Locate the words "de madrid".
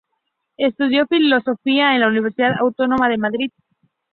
3.07-3.51